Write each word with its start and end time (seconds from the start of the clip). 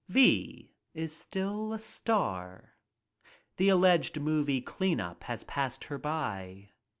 V 0.09 0.73
is 0.95 1.15
still 1.15 1.73
a 1.73 1.77
star. 1.77 2.73
The 3.57 3.69
alleged 3.69 4.19
movie 4.19 4.59
"clean 4.59 4.99
up" 4.99 5.23
has 5.25 5.43
passed 5.43 5.83
her 5.83 5.99
by. 5.99 6.71